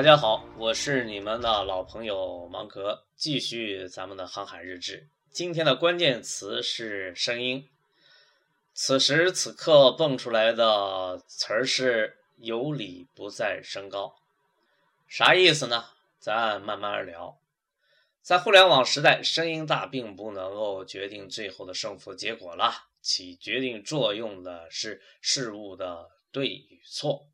[0.00, 5.06] 大家好，我是你们的老朋友芒格，继续咱们的航海日志。
[5.30, 7.68] 今天的关键词是声音。
[8.72, 14.14] 此时此刻蹦出来的词儿是“有理不在声高”，
[15.06, 15.84] 啥意思呢？
[16.18, 17.38] 咱慢慢聊。
[18.22, 27.26] 在互联网时代，声音大并不能够决定最后的胜负结果了，起决定作用的是事物的对与错。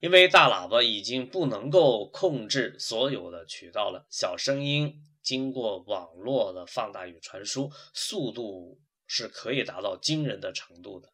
[0.00, 11.08] 因为大喇叭已经不能够控制所有的渠道了，小声音经过网络的放大与传输，速度是可以达到惊人的程度的。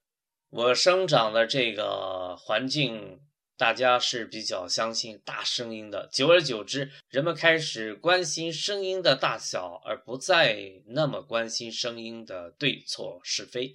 [0.50, 3.20] 我生长的这个环境，
[3.56, 13.74] 大家是比较相信大声音的，久而久之，人们开始关心声音的大小，而不再那么关心声音的对错是非。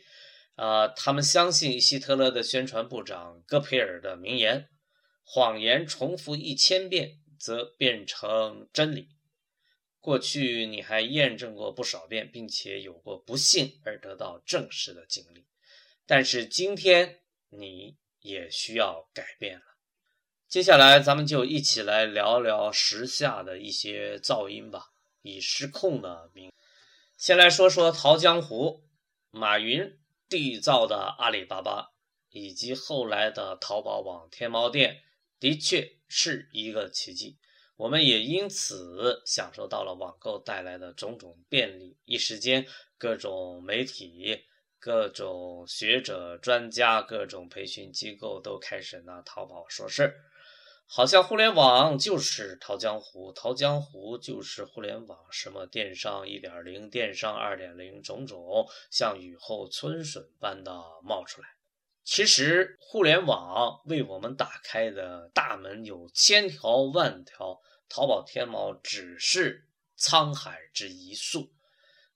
[0.55, 4.67] 啊，他们相信希特勒的宣传部长戈培尔的名言。
[5.29, 9.09] 谎言重复一千遍，则变成真理。
[9.99, 15.45] 过去你还验证过不少遍，并且有过不幸而得到证实的经历，
[16.05, 17.19] 但是今天
[17.49, 19.65] 你也需要改变了。
[20.47, 26.49] 接下来，咱们就一起来聊聊时下的一些噪音吧，以失控的名。
[27.17, 28.85] 先来说说淘江湖，
[29.29, 31.91] 马云缔造的阿里巴巴，
[32.29, 35.03] 以及后来的淘宝网、天猫店。
[35.39, 37.37] 的确是一个奇迹，
[37.75, 41.95] 我们也因此享受到了网购带来的种种便利。
[42.05, 42.65] 一时间，
[42.97, 44.45] 各种媒体、
[44.79, 50.15] 各种学者、专家、各种培训机构都开始拿淘宝说事儿，
[50.87, 55.19] 好像互联网就是淘江湖，淘江湖就是互联网。
[55.29, 60.71] 什么电商一点零、电商二点零，种种像雨后春笋般的
[61.03, 61.56] 冒出来。
[62.09, 67.59] 其实，互联网为我们打开的大门有千条万条，
[67.89, 69.67] 淘宝、天猫只是
[69.99, 71.51] 沧海之一粟。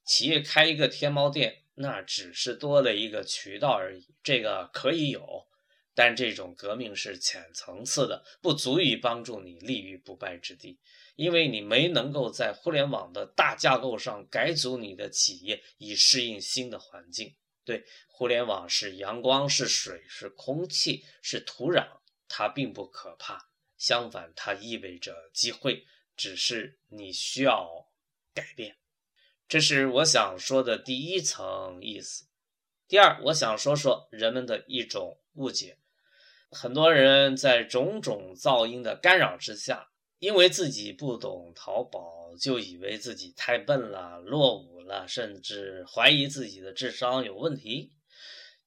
[0.05, 4.07] 企业开一个天猫店，那只是多了一个渠道而已。
[4.23, 5.45] 这个可以有，
[5.93, 10.79] 但这种革命是浅层次的，不足以帮助你立于不败之地，
[11.17, 17.35] 因为你没能够在互联网的大架构上改组你的企业，以适应新的环境。
[17.63, 23.49] 对，互联网是阳光，是水，是空气，是土壤，它并不可怕。
[23.77, 25.85] 相反，它意味着机会，
[26.15, 27.91] 只是你需要
[28.33, 28.77] 改变。
[29.47, 32.25] 这是我想说的第一层意思。
[32.87, 35.77] 第二，我想说说人们的一种误解。
[36.49, 39.90] 很多人在种种噪音的干扰之下，
[40.21, 44.71] 因为自己不懂淘宝，就以为自己太笨了，落伍。
[44.81, 47.93] 了，甚至怀疑自己的智商有问题。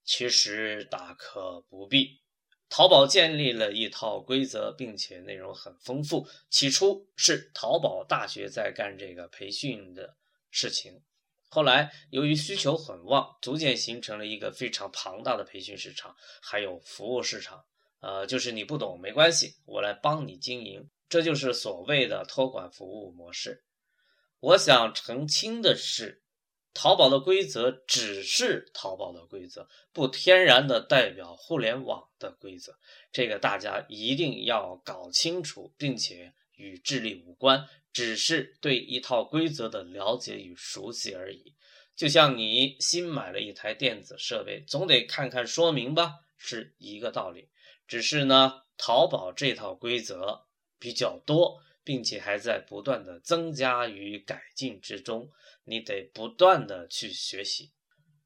[0.03, 2.19] 其实大可不必。
[2.67, 6.27] 淘宝建立了一套规则，并且内容很丰富。
[6.49, 10.17] 起初是淘宝大学在干这个培训的
[10.49, 11.03] 事情，
[11.47, 17.63] 后来由于需求很旺，逐渐形成了一个非常庞大的培训市场，还有服务市场。
[17.99, 20.89] 呃，就是你不懂没关系，我来帮你经营。
[21.07, 23.63] 这就是所谓的托管服务模式。
[24.39, 26.21] 我想澄清的是，
[26.73, 32.77] 淘宝的规则只是淘宝的规则，不天然的代表互联网的规则。
[33.11, 41.55] 这个大家一定要搞清楚，并且与智力无关，只是对一套规则的了解与熟悉而已。
[41.95, 47.49] 就像你新买了一台电子设备，总得看看说明吧，是一个道理。
[47.87, 50.45] 只是呢，淘宝这套规则
[50.85, 51.59] 比较多。
[51.85, 55.29] 并且还在不断的增加与改进之中，
[55.65, 57.69] 你得不断的去学习。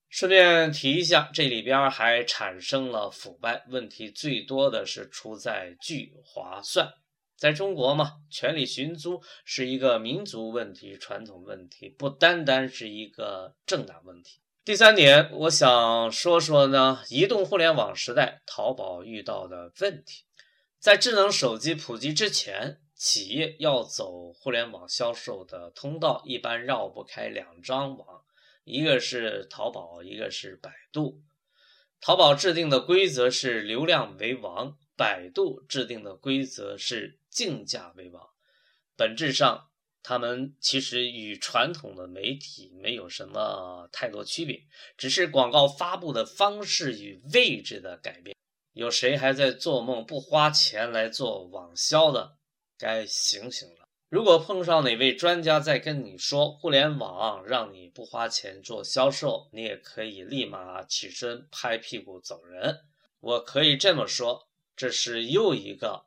[0.08, 6.90] 顺便提一下，这里边还产生了腐败问题，最多的是出在聚划算。
[7.36, 14.40] 在中国嘛，权力寻租是一个民族问题、传统问题，不单单是一个政党问题。
[14.64, 20.24] 第三点，我想说说呢，移动互联网时代，淘宝遇到的问题，
[20.80, 22.82] 在智能手机普及之前。
[23.02, 28.26] 企业要走互联网销售的通道，一般绕不开两张网，
[28.66, 31.22] 一个是淘宝，一个是百度。
[32.02, 38.22] 淘宝制定的规则是流量为王，百度制定的规则是竞价为王。
[38.98, 39.70] 本质上，
[40.04, 44.64] 他们其实与传统的媒体没有什么太多区别，
[44.98, 48.36] 只是广告发布的方式与位置的改变。
[48.74, 52.38] 有谁还在做梦不花钱来做网销的？
[52.78, 53.90] 该醒醒了！
[54.08, 62.80] 如果碰上哪位专家在跟你说互联网让你不花钱做销售，你也可以立马起身拍屁股走人。
[63.20, 66.06] 我可以这么说，这是又一个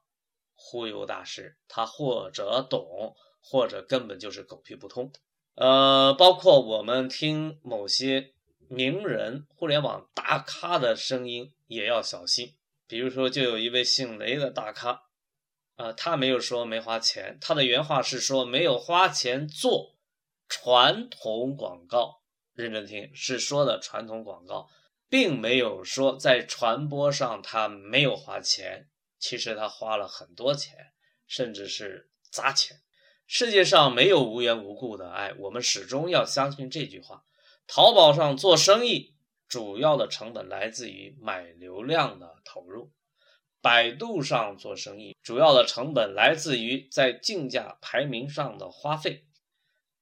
[0.55, 5.12] 忽悠大师，他或者懂，或者根本就是狗屁不通。
[5.55, 8.32] 呃，包括我们听某些
[8.69, 12.55] 名人、互联网大咖的声音也要小心。
[12.87, 15.05] 比如说，就有一位姓雷的大咖，
[15.77, 19.97] 啊，他没有说没花钱，他的原话是说没有花钱做
[20.49, 22.23] 传统广告。
[22.55, 24.69] 认真听，是说的传统广告，
[25.09, 28.91] 并没有说在传播上他没有花钱。
[29.19, 30.93] 其实他花了很多钱，
[31.27, 32.83] 甚至是砸钱。
[33.27, 37.25] 世界上没有无缘无故的爱，我们始终要相信这句话。
[37.67, 39.15] 淘宝上做生意，
[39.53, 42.91] 主要的成本来自于买流量的投入；
[43.61, 49.27] 百度上做生意，主要的成本来自于在竞价排名上的花费。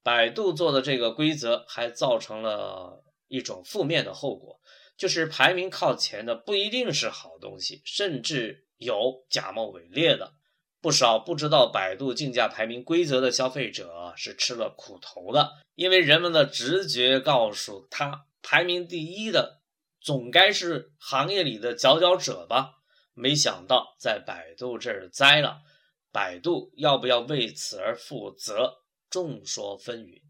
[0.05, 4.61] 百度做的这个规则还造成了一种负面的后果，
[4.97, 10.35] 就是排名靠前的不一定是好东西，甚至有假冒伪劣的。
[10.81, 19.61] 不少不知道百度竞价排名规则的消费者是吃了苦头的，因为人们的直觉告诉他，排名第一的
[20.01, 22.75] 总该是行业里的佼佼者吧。
[23.15, 25.63] 没想到在百度这儿栽了，
[26.11, 28.79] 百度要不要为此而负责？
[29.11, 30.23] 众说纷纭，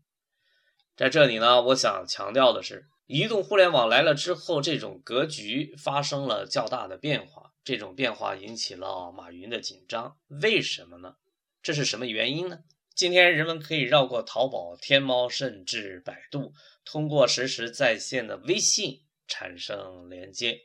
[0.97, 7.53] 在这里呢，我想强调的是，移动互联网来了之后，这种格局发生了较大的变化。
[7.63, 11.17] 这种变化引起了马云的紧张，为什么呢？
[11.63, 12.61] 这是什么原因呢？
[12.95, 16.53] 今天人们可以绕过淘宝、天猫，甚至百度，
[16.85, 20.61] 通过实时在线的微信产生连接。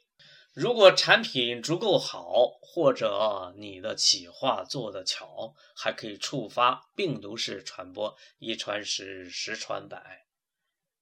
[0.53, 10.25] 如果产品足够好，或者你的企划做得巧，还可以触发病毒式传播，一传十，十传百。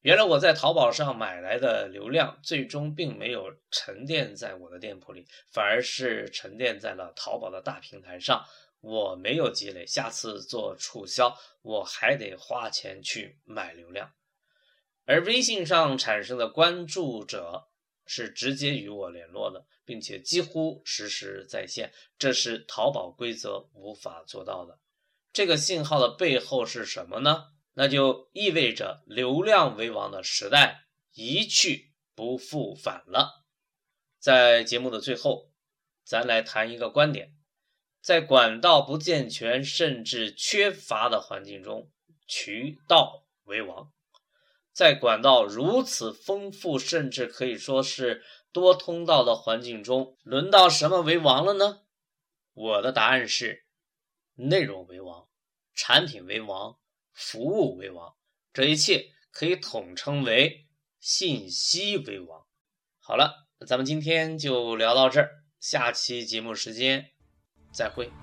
[0.02, 8.44] 原来我在淘宝上买来的流量，最终并没有沉淀在我的店铺里，反而是沉淀在了淘宝的大平台上。
[8.84, 14.14] 我没有积累，下次做促销，我还得花钱去买流量。
[15.06, 17.70] 而微信上产生的关注者。
[18.06, 24.78] 是直接与我联络的，并且几乎实时在线，这是淘宝规则无法做到的。
[25.32, 27.54] 这个信号的背后是什么呢？
[27.76, 30.84] 那就意味着流量为王的时代
[31.14, 33.46] 一去不复返了。
[34.20, 35.54] 在节目的最后，
[36.04, 37.34] 咱来谈一个观点：
[38.04, 41.90] 在管道不健全甚至缺乏的环境中，
[42.28, 43.94] 渠道为王。
[44.74, 48.22] 在管道如此丰富，甚至可以说是
[48.52, 51.84] 多通道的环境中，轮到什么为王了呢？
[52.54, 53.64] 我的答案是：
[54.36, 55.30] 内容为王，
[55.74, 56.78] 产品为王，
[57.14, 58.16] 服务为王，
[58.52, 60.68] 这一切可以统称为
[61.00, 62.46] 信息为王。
[63.00, 67.13] 好了，咱们今天就聊到这儿，下期节目时间
[67.74, 68.16] 再会。